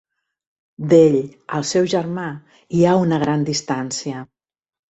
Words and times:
D'ell 0.93 1.17
al 1.59 1.67
seu 1.73 1.87
germà 1.95 2.25
hi 2.79 2.81
ha 2.93 2.97
una 3.05 3.23
gran 3.25 3.47
distància. 3.51 4.29